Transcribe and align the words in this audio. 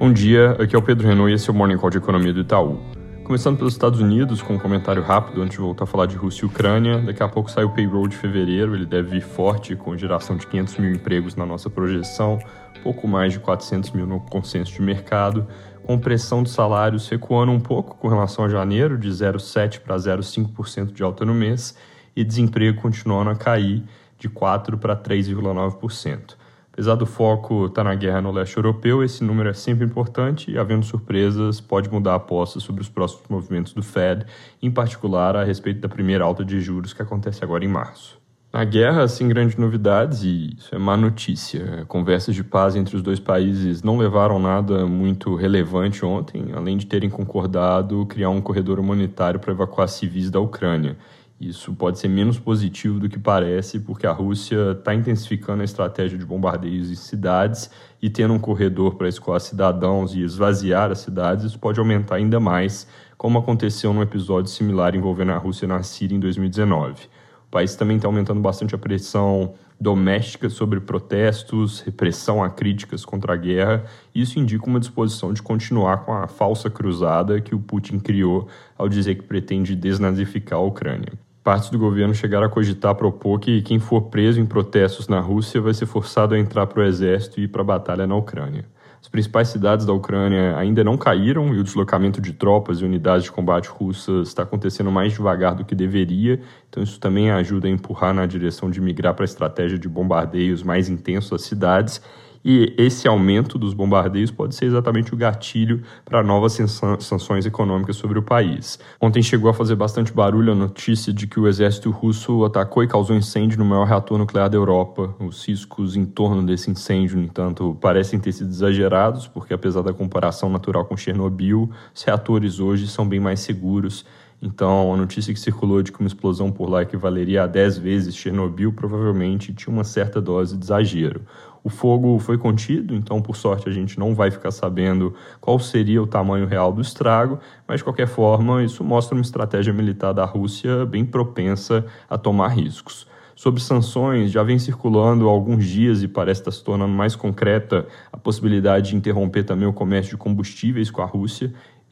Bom 0.00 0.14
dia, 0.14 0.52
aqui 0.52 0.74
é 0.74 0.78
o 0.78 0.82
Pedro 0.82 1.06
Renault 1.06 1.30
e 1.30 1.34
esse 1.34 1.50
é 1.50 1.52
o 1.52 1.54
Morning 1.54 1.76
Call 1.76 1.90
de 1.90 1.98
Economia 1.98 2.32
do 2.32 2.40
Itaú. 2.40 2.80
Começando 3.22 3.58
pelos 3.58 3.74
Estados 3.74 4.00
Unidos, 4.00 4.40
com 4.40 4.54
um 4.54 4.58
comentário 4.58 5.02
rápido 5.02 5.42
antes 5.42 5.56
de 5.56 5.60
voltar 5.60 5.84
a 5.84 5.86
falar 5.86 6.06
de 6.06 6.16
Rússia 6.16 6.46
e 6.46 6.46
Ucrânia. 6.46 7.02
Daqui 7.02 7.22
a 7.22 7.28
pouco 7.28 7.50
sai 7.50 7.64
o 7.64 7.68
payroll 7.68 8.08
de 8.08 8.16
fevereiro, 8.16 8.74
ele 8.74 8.86
deve 8.86 9.10
vir 9.10 9.20
forte, 9.20 9.76
com 9.76 9.94
geração 9.98 10.38
de 10.38 10.46
500 10.46 10.78
mil 10.78 10.90
empregos 10.92 11.36
na 11.36 11.44
nossa 11.44 11.68
projeção, 11.68 12.38
pouco 12.82 13.06
mais 13.06 13.34
de 13.34 13.40
400 13.40 13.90
mil 13.90 14.06
no 14.06 14.20
consenso 14.20 14.72
de 14.72 14.80
mercado, 14.80 15.46
com 15.82 15.98
pressão 15.98 16.42
de 16.42 16.48
salários 16.48 17.06
recuando 17.06 17.52
um 17.52 17.60
pouco 17.60 17.94
com 17.98 18.08
relação 18.08 18.46
a 18.46 18.48
janeiro, 18.48 18.96
de 18.96 19.10
0,7% 19.10 19.80
para 19.80 19.96
0,5% 19.96 20.92
de 20.94 21.02
alta 21.02 21.26
no 21.26 21.34
mês, 21.34 21.76
e 22.16 22.24
desemprego 22.24 22.80
continuando 22.80 23.28
a 23.28 23.36
cair 23.36 23.84
de 24.18 24.30
4% 24.30 24.78
para 24.78 24.96
3,9%. 24.96 26.39
Apesar 26.80 26.94
do 26.94 27.04
foco 27.04 27.66
estar 27.66 27.84
tá 27.84 27.90
na 27.90 27.94
guerra 27.94 28.22
no 28.22 28.32
leste 28.32 28.56
europeu, 28.56 29.04
esse 29.04 29.22
número 29.22 29.50
é 29.50 29.52
sempre 29.52 29.84
importante 29.84 30.50
e, 30.50 30.56
havendo 30.56 30.82
surpresas, 30.82 31.60
pode 31.60 31.90
mudar 31.90 32.12
a 32.12 32.14
aposta 32.14 32.58
sobre 32.58 32.80
os 32.80 32.88
próximos 32.88 33.28
movimentos 33.28 33.74
do 33.74 33.82
Fed, 33.82 34.24
em 34.62 34.70
particular 34.70 35.36
a 35.36 35.44
respeito 35.44 35.78
da 35.78 35.90
primeira 35.90 36.24
alta 36.24 36.42
de 36.42 36.58
juros 36.58 36.94
que 36.94 37.02
acontece 37.02 37.44
agora 37.44 37.62
em 37.66 37.68
março. 37.68 38.18
Na 38.50 38.64
guerra, 38.64 39.06
sem 39.08 39.28
grandes 39.28 39.56
novidades, 39.56 40.22
e 40.22 40.56
isso 40.56 40.74
é 40.74 40.78
má 40.78 40.96
notícia. 40.96 41.84
Conversas 41.86 42.34
de 42.34 42.42
paz 42.42 42.74
entre 42.74 42.96
os 42.96 43.02
dois 43.02 43.20
países 43.20 43.82
não 43.82 43.98
levaram 43.98 44.38
nada 44.38 44.86
muito 44.86 45.34
relevante 45.34 46.02
ontem, 46.02 46.46
além 46.56 46.78
de 46.78 46.86
terem 46.86 47.10
concordado 47.10 48.06
criar 48.06 48.30
um 48.30 48.40
corredor 48.40 48.80
humanitário 48.80 49.38
para 49.38 49.52
evacuar 49.52 49.86
civis 49.86 50.30
da 50.30 50.40
Ucrânia. 50.40 50.96
Isso 51.40 51.72
pode 51.72 51.98
ser 51.98 52.08
menos 52.08 52.38
positivo 52.38 53.00
do 53.00 53.08
que 53.08 53.18
parece, 53.18 53.80
porque 53.80 54.06
a 54.06 54.12
Rússia 54.12 54.72
está 54.72 54.94
intensificando 54.94 55.62
a 55.62 55.64
estratégia 55.64 56.18
de 56.18 56.26
bombardeios 56.26 56.90
em 56.90 56.94
cidades 56.94 57.70
e 58.02 58.10
tendo 58.10 58.34
um 58.34 58.38
corredor 58.38 58.96
para 58.96 59.08
escoar 59.08 59.40
cidadãos 59.40 60.14
e 60.14 60.20
esvaziar 60.20 60.90
as 60.90 60.98
cidades, 60.98 61.46
isso 61.46 61.58
pode 61.58 61.80
aumentar 61.80 62.16
ainda 62.16 62.38
mais, 62.38 62.86
como 63.16 63.38
aconteceu 63.38 63.90
num 63.94 64.02
episódio 64.02 64.50
similar 64.50 64.94
envolvendo 64.94 65.32
a 65.32 65.38
Rússia 65.38 65.66
na 65.66 65.82
Síria 65.82 66.14
em 66.14 66.20
2019. 66.20 67.04
O 67.48 67.50
país 67.50 67.74
também 67.74 67.96
está 67.96 68.06
aumentando 68.06 68.40
bastante 68.42 68.74
a 68.74 68.78
pressão 68.78 69.54
doméstica 69.80 70.50
sobre 70.50 70.78
protestos, 70.78 71.80
repressão 71.80 72.44
a 72.44 72.50
críticas 72.50 73.02
contra 73.02 73.32
a 73.32 73.36
guerra. 73.36 73.86
Isso 74.14 74.38
indica 74.38 74.66
uma 74.66 74.78
disposição 74.78 75.32
de 75.32 75.40
continuar 75.40 76.04
com 76.04 76.12
a 76.12 76.28
falsa 76.28 76.68
cruzada 76.68 77.40
que 77.40 77.54
o 77.54 77.58
Putin 77.58 77.98
criou 77.98 78.46
ao 78.76 78.90
dizer 78.90 79.14
que 79.14 79.22
pretende 79.22 79.74
desnazificar 79.74 80.58
a 80.58 80.62
Ucrânia 80.62 81.29
partes 81.50 81.68
do 81.68 81.80
governo 81.80 82.14
chegaram 82.14 82.46
a 82.46 82.48
cogitar 82.48 82.94
propor 82.94 83.40
que 83.40 83.60
quem 83.60 83.80
for 83.80 84.02
preso 84.02 84.40
em 84.40 84.46
protestos 84.46 85.08
na 85.08 85.18
Rússia 85.18 85.60
vai 85.60 85.74
ser 85.74 85.84
forçado 85.84 86.32
a 86.32 86.38
entrar 86.38 86.64
para 86.68 86.78
o 86.78 86.84
exército 86.84 87.40
e 87.40 87.42
ir 87.42 87.48
para 87.48 87.60
a 87.60 87.64
batalha 87.64 88.06
na 88.06 88.14
Ucrânia. 88.14 88.64
As 89.02 89.08
principais 89.08 89.48
cidades 89.48 89.84
da 89.84 89.92
Ucrânia 89.92 90.56
ainda 90.56 90.84
não 90.84 90.96
caíram 90.96 91.52
e 91.52 91.58
o 91.58 91.64
deslocamento 91.64 92.20
de 92.20 92.34
tropas 92.34 92.80
e 92.80 92.84
unidades 92.84 93.24
de 93.24 93.32
combate 93.32 93.68
russas 93.68 94.28
está 94.28 94.44
acontecendo 94.44 94.92
mais 94.92 95.12
devagar 95.12 95.56
do 95.56 95.64
que 95.64 95.74
deveria, 95.74 96.40
então 96.68 96.84
isso 96.84 97.00
também 97.00 97.32
ajuda 97.32 97.66
a 97.66 97.70
empurrar 97.72 98.14
na 98.14 98.26
direção 98.26 98.70
de 98.70 98.80
migrar 98.80 99.14
para 99.14 99.24
a 99.24 99.26
estratégia 99.26 99.76
de 99.76 99.88
bombardeios 99.88 100.62
mais 100.62 100.88
intensos 100.88 101.32
às 101.32 101.42
cidades 101.42 102.00
e 102.44 102.74
esse 102.78 103.06
aumento 103.06 103.58
dos 103.58 103.74
bombardeios 103.74 104.30
pode 104.30 104.54
ser 104.54 104.66
exatamente 104.66 105.12
o 105.12 105.16
gatilho 105.16 105.82
para 106.04 106.22
novas 106.22 106.58
sanções 107.00 107.46
econômicas 107.46 107.96
sobre 107.96 108.18
o 108.18 108.22
país. 108.22 108.78
Ontem 109.00 109.22
chegou 109.22 109.50
a 109.50 109.54
fazer 109.54 109.74
bastante 109.74 110.12
barulho 110.12 110.52
a 110.52 110.54
notícia 110.54 111.12
de 111.12 111.26
que 111.26 111.38
o 111.38 111.46
exército 111.46 111.90
russo 111.90 112.44
atacou 112.44 112.82
e 112.82 112.88
causou 112.88 113.16
incêndio 113.16 113.58
no 113.58 113.64
maior 113.64 113.86
reator 113.86 114.18
nuclear 114.18 114.48
da 114.48 114.56
Europa. 114.56 115.14
Os 115.20 115.46
riscos 115.46 115.96
em 115.96 116.04
torno 116.04 116.44
desse 116.44 116.70
incêndio, 116.70 117.16
no 117.16 117.24
entanto, 117.24 117.76
parecem 117.80 118.18
ter 118.18 118.32
sido 118.32 118.50
exagerados, 118.50 119.26
porque 119.26 119.52
apesar 119.52 119.82
da 119.82 119.92
comparação 119.92 120.48
natural 120.48 120.84
com 120.84 120.96
Chernobyl, 120.96 121.70
os 121.94 122.02
reatores 122.02 122.58
hoje 122.58 122.88
são 122.88 123.06
bem 123.06 123.20
mais 123.20 123.40
seguros 123.40 124.04
então, 124.42 124.92
a 124.94 124.96
notícia 124.96 125.34
que 125.34 125.38
circulou 125.38 125.82
de 125.82 125.92
que 125.92 126.00
uma 126.00 126.06
explosão 126.06 126.50
por 126.50 126.70
lá 126.70 126.80
equivaleria 126.80 127.42
a 127.42 127.46
10 127.46 127.76
vezes 127.76 128.16
Chernobyl 128.16 128.72
provavelmente 128.72 129.52
tinha 129.52 129.72
uma 129.72 129.84
certa 129.84 130.18
dose 130.20 130.56
de 130.56 130.64
exagero. 130.64 131.20
O 131.62 131.68
fogo 131.68 132.18
foi 132.18 132.38
contido, 132.38 132.94
então, 132.94 133.20
por 133.20 133.36
sorte, 133.36 133.68
a 133.68 133.72
gente 133.72 133.98
não 133.98 134.14
vai 134.14 134.30
ficar 134.30 134.50
sabendo 134.50 135.14
qual 135.40 135.58
seria 135.58 136.02
o 136.02 136.06
tamanho 136.06 136.46
real 136.46 136.72
do 136.72 136.80
estrago, 136.80 137.38
mas, 137.68 137.78
de 137.78 137.84
qualquer 137.84 138.06
forma, 138.06 138.62
isso 138.62 138.82
mostra 138.82 139.14
uma 139.14 139.22
estratégia 139.22 139.72
militar 139.72 140.12
da 140.12 140.24
Rússia 140.24 140.86
bem 140.86 141.04
propensa 141.04 141.84
a 142.08 142.16
tomar 142.16 142.48
riscos. 142.48 143.06
Sobre 143.36 143.62
sanções, 143.62 144.30
já 144.30 144.42
vem 144.42 144.58
circulando 144.58 145.26
há 145.26 145.30
alguns 145.30 145.64
dias 145.66 146.02
e 146.02 146.08
parece 146.08 146.42
estar 146.42 146.50
se 146.50 146.62
tornando 146.62 146.92
mais 146.92 147.16
concreta 147.16 147.86
a 148.12 148.18
possibilidade 148.18 148.90
de 148.90 148.96
interromper 148.96 149.44
também 149.44 149.66
o 149.66 149.72
comércio 149.72 150.10
de 150.10 150.18
combustíveis 150.18 150.90
com 150.90 151.00
a 151.00 151.06
Rússia 151.06 151.50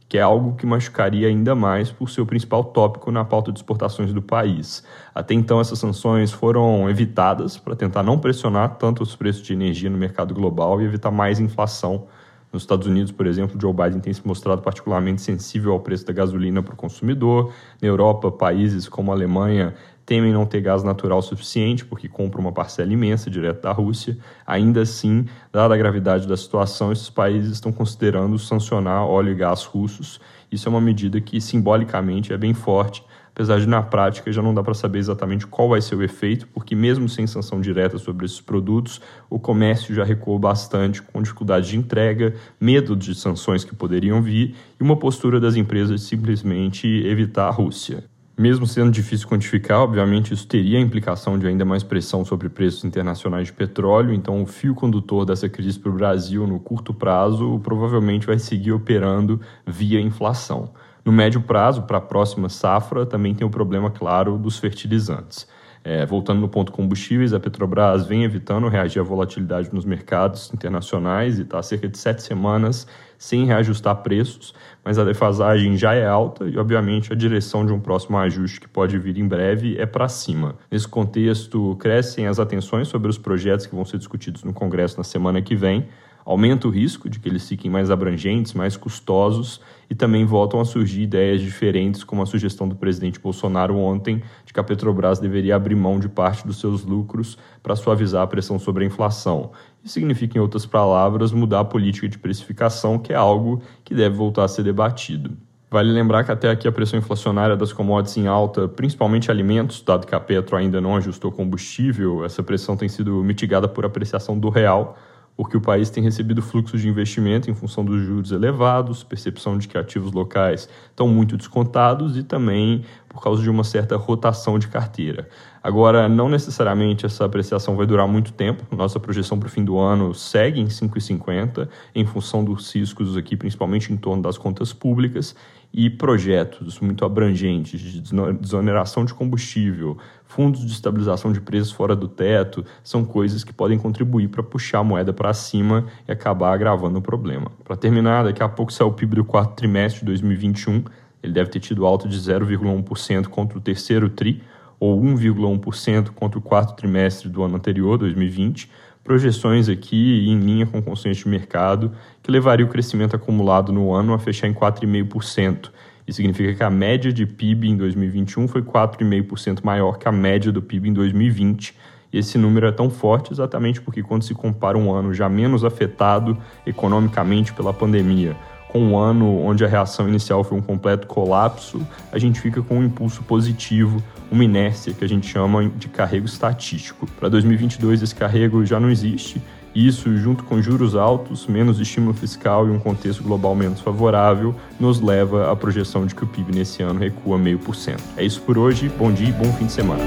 que 0.09 0.17
é 0.17 0.23
algo 0.23 0.55
que 0.55 0.65
machucaria 0.65 1.29
ainda 1.29 1.55
mais 1.55 1.91
por 1.91 2.09
ser 2.09 2.23
o 2.23 2.27
principal 2.27 2.65
tópico 2.65 3.13
na 3.13 3.25
pauta 3.25 3.53
de 3.53 3.59
exportações 3.59 4.13
do 4.13 4.23
país. 4.23 4.83
Até 5.15 5.35
então, 5.35 5.61
essas 5.61 5.79
sanções 5.79 6.33
foram 6.33 6.89
evitadas 6.89 7.59
para 7.59 7.77
tentar 7.77 8.03
não 8.03 8.19
pressionar 8.19 8.77
tanto 8.77 9.03
os 9.03 9.15
preços 9.15 9.43
de 9.43 9.53
energia 9.53 9.91
no 9.91 9.99
mercado 9.99 10.33
global 10.33 10.81
e 10.81 10.85
evitar 10.85 11.11
mais 11.11 11.39
inflação. 11.39 12.07
Nos 12.51 12.63
Estados 12.63 12.87
Unidos, 12.87 13.13
por 13.13 13.27
exemplo, 13.27 13.61
Joe 13.61 13.75
Biden 13.75 14.01
tem 14.01 14.13
se 14.15 14.27
mostrado 14.27 14.63
particularmente 14.63 15.21
sensível 15.21 15.73
ao 15.73 15.81
preço 15.81 16.07
da 16.07 16.15
gasolina 16.15 16.63
para 16.63 16.73
o 16.73 16.77
consumidor. 16.77 17.53
Na 17.83 17.87
Europa, 17.87 18.33
países 18.33 18.89
como 18.89 19.13
a 19.13 19.15
Alemanha 19.15 19.75
temem 20.09 20.33
não 20.33 20.47
ter 20.47 20.63
gás 20.63 20.83
natural 20.83 21.21
suficiente, 21.21 21.85
porque 21.85 22.09
compram 22.09 22.41
uma 22.41 22.51
parcela 22.51 22.91
imensa 22.91 23.29
direto 23.29 23.61
da 23.61 23.73
Rússia. 23.73 24.17
Ainda 24.47 24.81
assim, 24.81 25.27
dada 25.53 25.75
a 25.75 25.77
gravidade 25.77 26.27
da 26.27 26.35
situação, 26.35 26.91
esses 26.91 27.11
países 27.11 27.53
estão 27.53 27.71
considerando 27.71 28.39
sancionar 28.39 29.05
óleo 29.05 29.33
e 29.33 29.35
gás 29.35 29.65
russos. 29.65 30.19
Isso 30.51 30.67
é 30.67 30.71
uma 30.71 30.81
medida 30.81 31.21
que 31.21 31.39
simbolicamente 31.43 32.33
é 32.33 32.39
bem 32.39 32.55
forte, 32.55 33.05
apesar 33.33 33.61
de 33.61 33.67
na 33.67 33.83
prática 33.83 34.33
já 34.33 34.41
não 34.41 34.55
dá 34.55 34.63
para 34.63 34.73
saber 34.73 34.99
exatamente 34.99 35.47
qual 35.47 35.69
vai 35.69 35.83
ser 35.83 35.95
o 35.95 36.03
efeito, 36.03 36.49
porque 36.55 36.75
mesmo 36.75 37.07
sem 37.07 37.27
sanção 37.27 37.61
direta 37.61 37.99
sobre 37.99 38.25
esses 38.25 38.41
produtos, 38.41 39.03
o 39.29 39.39
comércio 39.39 39.95
já 39.95 40.05
recuou 40.05 40.39
bastante 40.39 41.03
com 41.03 41.21
dificuldade 41.21 41.69
de 41.69 41.77
entrega, 41.77 42.35
medo 42.59 42.97
de 42.97 43.15
sanções 43.15 43.63
que 43.63 43.77
poderiam 43.77 44.23
vir 44.23 44.55
e 44.81 44.83
uma 44.83 44.97
postura 44.97 45.39
das 45.39 45.55
empresas 45.55 46.01
de 46.01 46.07
simplesmente 46.07 46.87
evitar 47.07 47.49
a 47.49 47.51
Rússia. 47.51 48.05
Mesmo 48.39 48.69
sendo 48.69 48.93
difícil 48.93 49.27
quantificar, 49.27 49.81
obviamente 49.81 50.33
isso 50.33 50.47
teria 50.47 50.79
a 50.79 50.81
implicação 50.81 51.37
de 51.37 51.49
ainda 51.49 51.65
mais 51.65 51.83
pressão 51.83 52.25
sobre 52.25 52.49
preços 52.49 52.85
internacionais 52.85 53.49
de 53.49 53.53
petróleo, 53.53 54.15
então 54.15 54.41
o 54.41 54.47
fio 54.47 54.77
condutor 54.77 55.25
dessa 55.25 55.49
crise 55.49 55.77
para 55.77 55.91
o 55.91 55.95
Brasil 55.95 56.47
no 56.47 56.61
curto 56.61 56.95
prazo 56.95 57.59
provavelmente 57.65 58.29
vai 58.29 58.39
seguir 58.39 58.71
operando 58.71 59.41
via 59.67 60.01
inflação. 60.01 60.71
No 61.05 61.11
médio 61.11 61.41
prazo, 61.41 61.83
para 61.83 61.99
a 61.99 62.01
próxima 62.01 62.49
safra, 62.49 63.05
também 63.05 63.35
tem 63.35 63.45
o 63.45 63.51
problema, 63.51 63.91
claro, 63.91 64.39
dos 64.39 64.57
fertilizantes. 64.57 65.49
É, 65.85 66.05
voltando 66.05 66.41
no 66.41 66.49
ponto 66.49 66.73
combustíveis, 66.73 67.33
a 67.33 67.41
Petrobras 67.41 68.07
vem 68.07 68.25
evitando 68.25 68.69
reagir 68.69 69.01
à 69.01 69.03
volatilidade 69.03 69.71
nos 69.73 69.85
mercados 69.85 70.53
internacionais 70.53 71.39
e 71.39 71.43
está 71.43 71.59
há 71.59 71.63
cerca 71.63 71.89
de 71.89 71.97
sete 71.97 72.23
semanas 72.23 72.87
sem 73.19 73.45
reajustar 73.45 73.97
preços, 73.97 74.55
mas 74.85 74.99
a 74.99 75.05
defasagem 75.05 75.77
já 75.77 75.93
é 75.95 76.07
alta 76.07 76.45
e, 76.45 76.57
obviamente, 76.57 77.13
a 77.13 77.17
direção 77.17 77.67
de 77.67 77.73
um 77.73 77.81
próximo 77.81 78.17
ajuste 78.17 78.61
que 78.61 78.69
pode 78.69 78.97
vir 78.97 79.19
em 79.19 79.27
breve 79.27 79.77
é 79.77 79.85
para 79.85 80.09
cima. 80.09 80.55
Nesse 80.71 80.87
contexto, 80.87 81.77
crescem 81.81 82.29
as 82.29 82.39
atenções 82.39 82.87
sobre 82.87 83.11
os 83.11 83.19
projetos 83.19 83.67
que 83.67 83.75
vão 83.75 83.85
ser 83.85 83.99
discutidos 83.99 84.45
no 84.45 84.53
Congresso 84.53 84.97
na 84.97 85.05
semana 85.05 85.43
que 85.43 85.57
vem 85.57 85.89
aumenta 86.29 86.69
o 86.69 86.71
risco 86.71 87.09
de 87.09 87.19
que 87.19 87.27
eles 87.27 87.49
fiquem 87.49 87.71
mais 87.71 87.91
abrangentes, 87.91 88.53
mais 88.53 88.77
custosos 88.77 89.63
e 89.89 89.95
também 89.95 90.27
voltam 90.27 90.61
a 90.61 90.65
surgir 90.67 91.01
ideias 91.01 91.41
diferentes, 91.41 92.05
como 92.05 92.21
a 92.21 92.27
sugestão 92.27 92.69
do 92.69 92.77
presidente 92.77 93.19
Bolsonaro 93.19 93.75
ontem 93.79 94.23
de 94.45 94.53
que 94.53 94.61
a 94.61 94.63
Petrobras 94.63 95.19
deveria 95.19 95.57
abrir 95.57 95.75
mão 95.75 95.99
de 95.99 96.07
parte 96.07 96.47
dos 96.47 96.61
seus 96.61 96.85
lucros 96.85 97.39
para 97.63 97.75
suavizar 97.75 98.25
a 98.25 98.27
pressão 98.27 98.59
sobre 98.59 98.85
a 98.85 98.87
inflação. 98.87 99.53
Isso 99.83 99.95
significa, 99.95 100.37
em 100.37 100.41
outras 100.43 100.67
palavras, 100.67 101.33
mudar 101.33 101.61
a 101.61 101.65
política 101.65 102.07
de 102.07 102.19
precificação, 102.19 102.99
que 102.99 103.11
é 103.11 103.17
algo 103.17 103.63
que 103.83 103.95
deve 103.95 104.15
voltar 104.15 104.45
a 104.45 104.49
ser 104.49 104.63
debatido. 104.63 105.35
Vale 105.71 105.91
lembrar 105.91 106.25
que 106.25 106.33
até 106.33 106.51
aqui 106.51 106.69
a 106.69 106.73
pressão 106.73 106.99
inflacionária 106.99 107.57
das 107.57 107.73
commodities 107.73 108.19
em 108.19 108.27
alta, 108.27 108.69
principalmente 108.69 109.31
alimentos, 109.31 109.81
dado 109.81 110.07
que 110.07 110.15
a 110.15 110.21
Petro 110.21 110.57
ainda 110.57 110.79
não 110.79 110.95
ajustou 110.97 111.33
combustível, 111.33 112.23
essa 112.23 112.43
pressão 112.43 112.77
tem 112.77 112.89
sido 112.89 113.25
mitigada 113.25 113.67
por 113.67 113.87
apreciação 113.87 114.39
do 114.39 114.51
real, 114.51 114.99
porque 115.39 115.57
o 115.57 115.61
país 115.61 115.89
tem 115.89 116.03
recebido 116.03 116.43
fluxos 116.43 116.81
de 116.81 116.89
investimento 116.89 117.49
em 117.49 117.55
função 117.55 117.85
dos 117.85 118.03
juros 118.03 118.33
elevados, 118.33 119.05
percepção 119.05 119.57
de 119.57 119.69
que 119.69 119.79
ativos 119.79 120.11
locais 120.11 120.69
estão 120.91 121.07
muito 121.07 121.37
descontados 121.37 122.17
e 122.17 122.25
também 122.25 122.85
por 123.19 123.25
causa 123.25 123.43
de 123.43 123.51
uma 123.51 123.65
certa 123.65 123.97
rotação 123.97 124.61
de 124.61 124.69
carteira. 124.69 125.29
Agora, 125.61 126.09
não 126.09 126.29
necessariamente 126.29 127.05
essa 127.05 127.25
apreciação 127.25 127.75
vai 127.75 127.85
durar 127.85 128.07
muito 128.07 128.33
tempo. 128.33 128.65
Nossa 128.75 129.01
projeção 129.01 129.41
para 129.41 129.49
o 129.49 129.51
fim 129.51 129.65
do 129.65 129.77
ano 129.77 130.15
segue 130.15 130.61
em 130.61 130.67
5,50, 130.67 131.69
em 131.97 132.07
função 132.07 132.45
dos 132.45 132.73
riscos 132.73 133.17
aqui, 133.17 133.37
principalmente 133.37 133.93
em 133.93 133.97
torno 133.97 134.23
das 134.23 134.39
contas 134.39 134.73
públicas, 134.73 135.35
e 135.75 135.91
projetos 135.91 136.79
muito 136.79 137.05
abrangentes 137.05 137.81
de 137.81 138.01
desoneração 138.41 139.05
de 139.05 139.13
combustível, 139.13 139.99
fundos 140.25 140.65
de 140.65 140.73
estabilização 140.73 141.33
de 141.33 141.41
preços 141.41 141.73
fora 141.73 141.97
do 141.97 142.07
teto, 142.07 142.65
são 142.85 143.05
coisas 143.05 143.43
que 143.43 143.53
podem 143.53 143.79
contribuir 143.79 144.29
para 144.29 144.45
puxar 144.45 144.79
a 144.79 144.85
moeda 144.85 145.13
para 145.13 145.35
cima 145.35 145.87
e 146.07 146.13
acabar 146.13 146.53
agravando 146.53 147.01
o 147.01 147.03
problema. 147.03 147.51
Para 147.65 147.77
terminar, 147.77 148.23
daqui 148.23 148.45
a 148.45 148.49
pouco 148.49 148.73
sai 148.73 148.87
o 148.87 148.93
PIB 148.93 149.17
do 149.17 149.25
quarto 149.25 149.57
trimestre 149.57 150.01
de 150.01 150.07
2021. 150.07 150.85
Ele 151.23 151.33
deve 151.33 151.51
ter 151.51 151.61
tido 151.61 151.87
alta 151.87 152.09
de 152.09 152.19
0,1% 152.19 153.27
contra 153.29 153.59
o 153.59 153.61
terceiro 153.61 154.09
TRI, 154.09 154.43
ou 154.81 155.01
1,1% 155.03 156.11
contra 156.11 156.39
o 156.39 156.43
quarto 156.43 156.77
trimestre 156.77 157.29
do 157.29 157.43
ano 157.43 157.57
anterior, 157.57 157.99
2020, 157.99 158.71
projeções 159.03 159.69
aqui 159.69 160.29
em 160.29 160.39
linha 160.39 160.67
com 160.67 160.81
consenso 160.83 161.25
de 161.25 161.29
mercado, 161.29 161.93
que 162.23 162.31
levaria 162.31 162.65
o 162.65 162.69
crescimento 162.69 163.17
acumulado 163.17 163.73
no 163.73 163.93
ano 163.93 164.13
a 164.13 164.19
fechar 164.19 164.47
em 164.47 164.55
4,5%. 164.55 165.71
Isso 166.07 166.17
significa 166.17 166.55
que 166.55 166.63
a 166.63 166.71
média 166.71 167.13
de 167.13 167.27
PIB 167.27 167.69
em 167.71 167.77
2021 167.77 168.47
foi 168.49 168.63
4,5% 168.63 169.65
maior 169.65 169.99
que 169.99 170.09
a 170.09 170.13
média 170.13 170.53
do 170.53 170.63
PIB 170.63 170.91
em 170.91 170.93
2020. 170.93 171.75
E 172.13 172.19
esse 172.19 172.39
número 172.39 172.67
é 172.67 172.73
tão 172.73 172.89
forte 172.89 173.33
exatamente 173.33 173.81
porque, 173.81 174.03
quando 174.03 174.23
se 174.23 174.33
compara 174.33 174.79
um 174.79 174.93
ano 174.93 175.13
já 175.13 175.29
menos 175.29 175.65
afetado 175.65 176.39
economicamente 176.67 177.53
pela 177.53 177.75
pandemia 177.75 178.37
com 178.69 178.81
um 178.81 178.99
ano 178.99 179.41
onde 179.41 179.65
a 179.65 179.69
reação 179.69 180.09
inicial 180.09 180.45
foi 180.45 180.59
um 180.59 180.63
completo 180.63 181.07
colapso, 181.07 181.87
a 182.13 182.19
gente 182.19 182.41
fica 182.41 182.63
com 182.63 182.79
um 182.79 182.85
impulso 182.85 183.23
positivo, 183.23 184.03
uma 184.31 184.45
inércia 184.45 184.93
que 184.93 185.05
a 185.05 185.09
gente 185.09 185.27
chama 185.27 185.69
de 185.69 185.89
carrego 185.89 186.27
estatístico. 186.27 187.07
Para 187.19 187.29
2022, 187.29 188.03
esse 188.03 188.15
carrego 188.15 188.65
já 188.65 188.79
não 188.79 188.91
existe. 188.91 189.43
Isso, 189.75 190.17
junto 190.17 190.45
com 190.45 190.61
juros 190.61 190.97
altos, 190.97 191.47
menos 191.47 191.79
estímulo 191.79 192.15
fiscal 192.15 192.67
e 192.67 192.71
um 192.71 192.79
contexto 192.79 193.23
global 193.23 193.55
menos 193.55 193.81
favorável, 193.81 194.55
nos 194.81 195.01
leva 195.01 195.53
à 195.53 195.57
projeção 195.57 196.07
de 196.07 196.15
que 196.15 196.25
o 196.25 196.27
PIB 196.27 196.55
nesse 196.55 196.83
ano 196.83 196.99
recua 196.99 197.39
meio 197.39 197.59
por 197.59 197.75
cento. 197.75 198.03
É 198.17 198.25
isso 198.25 198.41
por 198.43 198.59
hoje, 198.59 198.91
bom 198.99 199.13
dia 199.13 199.29
e 199.29 199.33
bom 199.33 199.53
fim 199.53 199.67
de 199.67 199.73
semana. 199.73 200.03